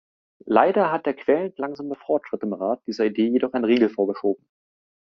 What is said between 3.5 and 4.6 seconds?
einen Riegel vorgeschoben.